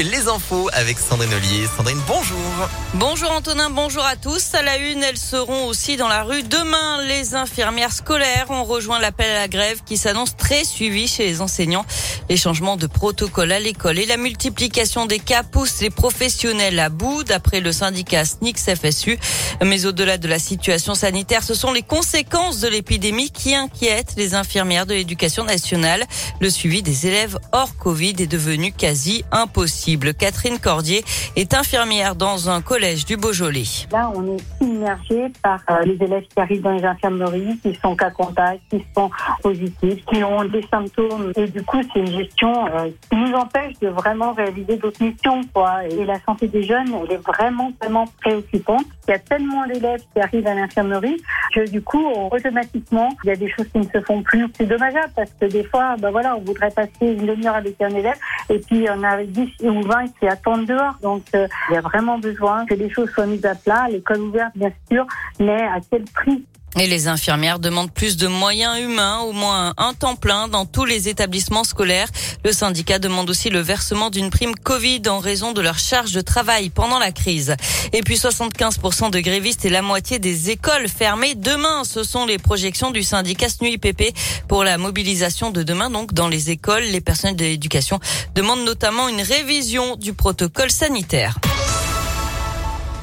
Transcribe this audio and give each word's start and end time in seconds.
Les 0.00 0.28
infos 0.28 0.70
avec 0.74 0.96
Sandrine 0.96 1.34
Ollier. 1.34 1.66
Sandrine, 1.76 1.98
bonjour. 2.06 2.38
Bonjour 2.94 3.32
Antonin, 3.32 3.68
bonjour 3.68 4.04
à 4.04 4.14
tous. 4.14 4.54
À 4.54 4.62
la 4.62 4.76
une, 4.76 5.02
elles 5.02 5.18
seront 5.18 5.66
aussi 5.66 5.96
dans 5.96 6.06
la 6.06 6.22
rue 6.22 6.44
demain. 6.44 7.02
Les 7.08 7.34
infirmières 7.34 7.92
scolaires 7.92 8.46
ont 8.50 8.62
rejoint 8.62 9.00
l'appel 9.00 9.28
à 9.28 9.40
la 9.40 9.48
grève 9.48 9.80
qui 9.84 9.96
s'annonce 9.96 10.36
très 10.36 10.62
suivi 10.62 11.08
chez 11.08 11.26
les 11.26 11.40
enseignants. 11.40 11.84
Les 12.30 12.36
changements 12.36 12.76
de 12.76 12.86
protocole 12.86 13.50
à 13.50 13.58
l'école 13.58 13.98
et 13.98 14.06
la 14.06 14.18
multiplication 14.18 15.06
des 15.06 15.18
cas 15.18 15.42
poussent 15.42 15.80
les 15.80 15.90
professionnels 15.90 16.78
à 16.78 16.90
bout, 16.90 17.24
d'après 17.24 17.58
le 17.58 17.72
syndicat 17.72 18.24
SNICS 18.24 18.76
FSU. 18.76 19.18
Mais 19.64 19.84
au-delà 19.84 20.16
de 20.16 20.28
la 20.28 20.38
situation 20.38 20.94
sanitaire, 20.94 21.42
ce 21.42 21.54
sont 21.54 21.72
les 21.72 21.82
conséquences 21.82 22.60
de 22.60 22.68
l'épidémie 22.68 23.32
qui 23.32 23.52
inquiètent 23.52 24.14
les 24.16 24.36
infirmières 24.36 24.86
de 24.86 24.94
l'éducation 24.94 25.42
nationale. 25.42 26.04
Le 26.40 26.50
suivi 26.50 26.82
des 26.82 27.08
élèves 27.08 27.36
hors 27.50 27.76
Covid 27.76 28.14
est 28.20 28.28
devenu 28.28 28.70
quasi 28.70 29.24
impossible. 29.32 29.87
Catherine 29.96 30.58
Cordier 30.58 31.02
est 31.34 31.54
infirmière 31.54 32.14
dans 32.14 32.50
un 32.50 32.60
collège 32.60 33.06
du 33.06 33.16
Beaujolais. 33.16 33.62
Là, 33.90 34.12
on 34.14 34.36
est 34.36 34.42
immergé 34.60 35.32
par 35.42 35.60
euh, 35.70 35.82
les 35.84 35.94
élèves 35.94 36.24
qui 36.24 36.40
arrivent 36.40 36.60
dans 36.60 36.76
les 36.76 36.84
infirmeries, 36.84 37.58
qui 37.62 37.74
sont 37.82 37.96
cas 37.96 38.10
contact, 38.10 38.60
qui 38.70 38.84
sont 38.94 39.10
positifs, 39.42 40.04
qui 40.04 40.22
ont 40.22 40.44
des 40.44 40.64
symptômes. 40.70 41.32
Et 41.36 41.46
du 41.46 41.62
coup, 41.62 41.80
c'est 41.82 42.00
une 42.00 42.18
gestion 42.18 42.66
euh, 42.66 42.90
qui 43.08 43.16
nous 43.16 43.32
empêche 43.32 43.78
de 43.80 43.88
vraiment 43.88 44.34
réaliser 44.34 44.76
d'autres 44.76 45.02
missions. 45.02 45.40
Et 45.90 46.04
la 46.04 46.20
santé 46.20 46.48
des 46.48 46.64
jeunes, 46.64 46.94
elle 47.04 47.12
est 47.12 47.26
vraiment, 47.26 47.72
vraiment 47.80 48.04
préoccupante. 48.20 48.84
Il 49.06 49.12
y 49.12 49.14
a 49.14 49.18
tellement 49.18 49.66
d'élèves 49.66 50.02
qui 50.14 50.20
arrivent 50.20 50.46
à 50.46 50.54
l'infirmerie 50.54 51.16
du 51.66 51.82
coup, 51.82 52.04
automatiquement, 52.30 53.08
il 53.24 53.28
y 53.28 53.30
a 53.30 53.36
des 53.36 53.50
choses 53.50 53.66
qui 53.68 53.78
ne 53.78 53.84
se 53.84 54.00
font 54.02 54.22
plus. 54.22 54.46
C'est 54.56 54.66
dommageable 54.66 55.12
parce 55.16 55.30
que 55.40 55.46
des 55.46 55.64
fois, 55.64 55.96
ben 55.98 56.10
voilà, 56.10 56.36
on 56.36 56.40
voudrait 56.40 56.70
passer 56.70 56.90
une 57.00 57.26
demi-heure 57.26 57.56
avec 57.56 57.80
un 57.80 57.90
élève 57.90 58.18
et 58.48 58.58
puis 58.58 58.86
on 58.90 59.02
a 59.02 59.22
10 59.24 59.48
ou 59.62 59.82
20 59.82 60.18
qui 60.18 60.28
attendent 60.28 60.66
dehors. 60.66 60.96
Donc, 61.02 61.22
euh, 61.34 61.46
il 61.70 61.74
y 61.74 61.76
a 61.76 61.80
vraiment 61.80 62.18
besoin 62.18 62.66
que 62.66 62.74
les 62.74 62.90
choses 62.90 63.10
soient 63.10 63.26
mises 63.26 63.44
à 63.44 63.54
plat, 63.54 63.86
l'école 63.90 64.20
ouverte, 64.20 64.52
bien 64.56 64.72
sûr, 64.90 65.06
mais 65.40 65.62
à 65.62 65.78
quel 65.90 66.04
prix? 66.04 66.44
Et 66.78 66.86
les 66.86 67.08
infirmières 67.08 67.58
demandent 67.58 67.90
plus 67.90 68.16
de 68.16 68.26
moyens 68.26 68.78
humains, 68.78 69.20
au 69.20 69.32
moins 69.32 69.74
un 69.76 69.94
temps 69.94 70.16
plein 70.16 70.48
dans 70.48 70.66
tous 70.66 70.84
les 70.84 71.08
établissements 71.08 71.64
scolaires. 71.64 72.08
Le 72.44 72.52
syndicat 72.52 72.98
demande 72.98 73.28
aussi 73.30 73.50
le 73.50 73.60
versement 73.60 74.10
d'une 74.10 74.30
prime 74.30 74.54
Covid 74.54 75.02
en 75.08 75.18
raison 75.18 75.52
de 75.52 75.60
leur 75.60 75.78
charge 75.78 76.12
de 76.12 76.20
travail 76.20 76.70
pendant 76.70 76.98
la 76.98 77.12
crise. 77.12 77.56
Et 77.92 78.02
puis 78.02 78.16
75% 78.16 79.10
de 79.10 79.20
grévistes 79.20 79.64
et 79.64 79.70
la 79.70 79.82
moitié 79.82 80.18
des 80.18 80.50
écoles 80.50 80.88
fermées 80.88 81.34
demain. 81.34 81.84
Ce 81.84 82.04
sont 82.04 82.26
les 82.26 82.38
projections 82.38 82.90
du 82.90 83.02
syndicat 83.02 83.48
SNUIPP 83.48 84.14
pour 84.46 84.62
la 84.62 84.78
mobilisation 84.78 85.50
de 85.50 85.62
demain. 85.62 85.90
Donc 85.90 86.12
dans 86.12 86.28
les 86.28 86.50
écoles, 86.50 86.84
les 86.84 87.00
personnels 87.00 87.36
de 87.36 87.44
l'éducation 87.44 87.98
demandent 88.34 88.64
notamment 88.64 89.08
une 89.08 89.22
révision 89.22 89.96
du 89.96 90.12
protocole 90.12 90.70
sanitaire. 90.70 91.38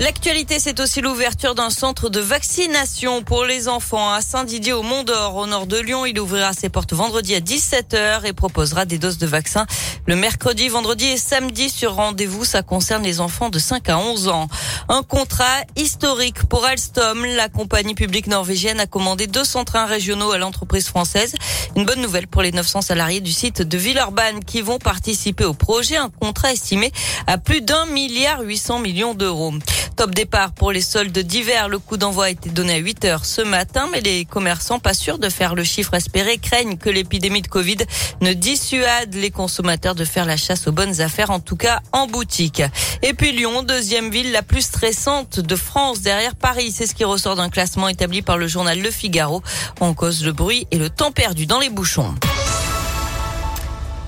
L'actualité, 0.00 0.60
c'est 0.60 0.78
aussi 0.78 1.00
l'ouverture 1.00 1.56
d'un 1.56 1.70
centre 1.70 2.08
de 2.08 2.20
vaccination 2.20 3.24
pour 3.24 3.44
les 3.44 3.66
enfants 3.66 4.12
à 4.12 4.20
Saint-Didier 4.20 4.72
au 4.72 4.82
Mont-d'Or, 4.82 5.34
au 5.34 5.46
nord 5.48 5.66
de 5.66 5.76
Lyon. 5.76 6.06
Il 6.06 6.20
ouvrira 6.20 6.52
ses 6.52 6.68
portes 6.68 6.92
vendredi 6.92 7.34
à 7.34 7.40
17h 7.40 8.24
et 8.24 8.32
proposera 8.32 8.84
des 8.84 8.98
doses 8.98 9.18
de 9.18 9.26
vaccins 9.26 9.66
le 10.08 10.16
mercredi, 10.16 10.68
vendredi 10.68 11.04
et 11.04 11.18
samedi 11.18 11.68
sur 11.68 11.94
rendez-vous. 11.94 12.46
Ça 12.46 12.62
concerne 12.62 13.02
les 13.02 13.20
enfants 13.20 13.50
de 13.50 13.58
5 13.58 13.90
à 13.90 13.98
11 13.98 14.28
ans. 14.28 14.48
Un 14.88 15.02
contrat 15.02 15.44
historique 15.76 16.44
pour 16.44 16.64
Alstom. 16.64 17.26
La 17.36 17.50
compagnie 17.50 17.94
publique 17.94 18.26
norvégienne 18.26 18.80
a 18.80 18.86
commandé 18.86 19.26
200 19.26 19.64
trains 19.64 19.84
régionaux 19.84 20.32
à 20.32 20.38
l'entreprise 20.38 20.88
française. 20.88 21.34
Une 21.76 21.84
bonne 21.84 22.00
nouvelle 22.00 22.26
pour 22.26 22.40
les 22.40 22.52
900 22.52 22.80
salariés 22.80 23.20
du 23.20 23.32
site 23.32 23.60
de 23.60 23.76
Villeurbanne 23.76 24.42
qui 24.42 24.62
vont 24.62 24.78
participer 24.78 25.44
au 25.44 25.52
projet. 25.52 25.98
Un 25.98 26.08
contrat 26.08 26.52
estimé 26.52 26.90
à 27.26 27.36
plus 27.36 27.60
d'un 27.60 27.84
milliard 27.84 28.40
800 28.40 28.78
millions 28.78 29.12
d'euros. 29.12 29.52
Top 29.96 30.10
départ 30.12 30.52
pour 30.52 30.72
les 30.72 30.80
soldes 30.80 31.18
d'hiver. 31.18 31.68
Le 31.68 31.78
coup 31.78 31.96
d'envoi 31.96 32.26
a 32.26 32.30
été 32.30 32.50
donné 32.50 32.74
à 32.74 32.78
8 32.78 33.04
heures 33.04 33.24
ce 33.24 33.42
matin, 33.42 33.88
mais 33.92 34.00
les 34.00 34.24
commerçants, 34.24 34.78
pas 34.78 34.94
sûrs 34.94 35.18
de 35.18 35.28
faire 35.28 35.54
le 35.54 35.64
chiffre 35.64 35.94
espéré, 35.94 36.38
craignent 36.38 36.76
que 36.76 36.90
l'épidémie 36.90 37.42
de 37.42 37.48
Covid 37.48 37.78
ne 38.20 38.32
dissuade 38.32 39.14
les 39.14 39.30
consommateurs 39.30 39.94
de 39.94 40.04
faire 40.04 40.24
la 40.24 40.36
chasse 40.36 40.66
aux 40.66 40.72
bonnes 40.72 41.00
affaires, 41.00 41.30
en 41.30 41.40
tout 41.40 41.56
cas 41.56 41.80
en 41.92 42.06
boutique. 42.06 42.62
Et 43.02 43.14
puis 43.14 43.32
Lyon, 43.32 43.62
deuxième 43.62 44.10
ville 44.10 44.32
la 44.32 44.42
plus 44.42 44.62
stressante 44.62 45.40
de 45.40 45.56
France 45.56 46.00
derrière 46.00 46.36
Paris. 46.36 46.72
C'est 46.72 46.86
ce 46.86 46.94
qui 46.94 47.04
ressort 47.04 47.36
d'un 47.36 47.48
classement 47.48 47.88
établi 47.88 48.22
par 48.22 48.38
le 48.38 48.46
journal 48.46 48.80
Le 48.80 48.90
Figaro. 48.90 49.42
On 49.80 49.94
cause 49.94 50.24
le 50.24 50.32
bruit 50.32 50.66
et 50.70 50.78
le 50.78 50.90
temps 50.90 51.12
perdu 51.12 51.46
dans 51.46 51.58
les 51.58 51.70
bouchons. 51.70 52.14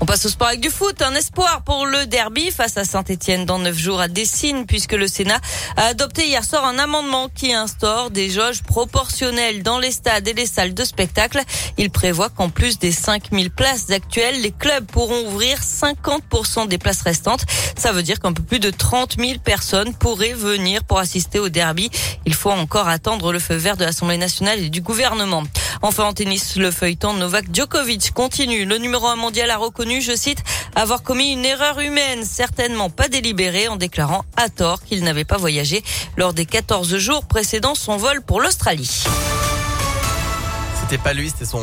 On 0.03 0.07
passe 0.07 0.25
au 0.25 0.31
sport 0.31 0.49
avec 0.49 0.61
du 0.61 0.71
foot. 0.71 1.03
Un 1.03 1.15
espoir 1.15 1.63
pour 1.63 1.85
le 1.85 2.07
derby 2.07 2.51
face 2.51 2.79
à 2.79 2.85
Saint-Etienne 2.85 3.45
dans 3.45 3.59
neuf 3.59 3.77
jours 3.77 4.01
à 4.01 4.09
Dessine 4.09 4.65
puisque 4.65 4.95
le 4.95 5.07
Sénat 5.07 5.39
a 5.77 5.85
adopté 5.89 6.27
hier 6.27 6.43
soir 6.43 6.65
un 6.65 6.79
amendement 6.79 7.29
qui 7.29 7.53
instaure 7.53 8.11
des 8.11 8.31
jauges 8.31 8.63
proportionnelles 8.63 9.63
dans 9.63 9.79
les 9.79 9.91
stades 9.91 10.27
et 10.27 10.33
les 10.33 10.47
salles 10.47 10.73
de 10.73 10.85
spectacle. 10.85 11.43
Il 11.77 11.91
prévoit 11.91 12.31
qu'en 12.31 12.49
plus 12.49 12.79
des 12.79 12.93
5000 12.93 13.51
places 13.51 13.91
actuelles, 13.91 14.41
les 14.41 14.53
clubs 14.53 14.87
pourront 14.87 15.27
ouvrir 15.27 15.59
50% 15.59 16.67
des 16.67 16.79
places 16.79 17.03
restantes. 17.03 17.45
Ça 17.77 17.93
veut 17.93 18.03
dire 18.03 18.21
qu'un 18.21 18.33
peu 18.33 18.43
plus 18.43 18.59
de 18.59 18.71
30 18.71 19.17
000 19.19 19.41
personnes 19.45 19.93
pourraient 19.93 20.33
venir 20.33 20.83
pour 20.83 20.99
assister 20.99 21.39
au 21.39 21.51
derby. 21.51 21.91
Il 22.25 22.35
faut 22.35 22.51
encore 22.51 22.89
attendre 22.89 23.33
le 23.33 23.39
feu 23.39 23.55
vert 23.55 23.77
de 23.77 23.85
l'Assemblée 23.85 24.19
nationale 24.19 24.61
et 24.61 24.71
du 24.71 24.81
gouvernement. 24.81 25.43
Enfin 25.83 26.05
en 26.05 26.13
tennis, 26.13 26.57
le 26.57 26.71
feuilleton 26.71 27.15
Novak 27.15 27.47
Djokovic 27.53 28.13
continue. 28.13 28.65
Le 28.65 28.79
numéro 28.79 29.07
1 29.07 29.17
mondial 29.17 29.51
a 29.51 29.57
reconnu, 29.57 30.01
je 30.01 30.15
cite, 30.17 30.43
avoir 30.75 31.03
commis 31.03 31.33
une 31.33 31.45
erreur 31.45 31.81
humaine, 31.81 32.25
certainement 32.25 32.91
pas 32.91 33.09
délibérée, 33.09 33.69
en 33.69 33.77
déclarant 33.77 34.25
à 34.37 34.49
tort 34.49 34.83
qu'il 34.83 35.05
n'avait 35.05 35.25
pas 35.25 35.37
voyagé 35.37 35.83
lors 36.17 36.33
des 36.33 36.47
14 36.47 36.97
jours 36.97 37.27
précédant 37.27 37.75
son 37.75 37.97
vol 37.97 38.23
pour 38.23 38.41
l'Australie. 38.41 39.05
C'était 40.81 40.99
pas 41.03 41.13
lui, 41.13 41.31
c'était 41.31 41.45
son 41.45 41.61